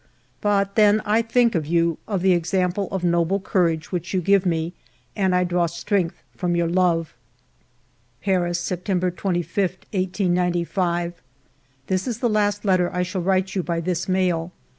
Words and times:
But 0.41 0.73
then 0.73 0.99
I 1.05 1.21
think 1.21 1.53
of 1.53 1.67
you, 1.67 1.99
of 2.07 2.23
the 2.23 2.31
example 2.33 2.87
of 2.89 3.03
noble 3.03 3.39
courage 3.39 3.91
which 3.91 4.15
you 4.15 4.19
give 4.21 4.47
me, 4.47 4.73
and 5.15 5.35
I 5.35 5.43
draw 5.43 5.67
strength 5.67 6.23
from 6.35 6.55
your 6.55 6.65
love."... 6.67 7.13
"Paris, 8.23 8.57
September 8.57 9.11
25, 9.11 9.59
1895." 9.91 11.21
This 11.85 12.07
is 12.07 12.17
the 12.17 12.29
last 12.31 12.65
letter 12.65 12.91
I 12.91 13.03
shall 13.03 13.21
write 13.21 13.53
you 13.53 13.61
by 13.61 13.79
this 13.79 14.09
mail. 14.09 14.51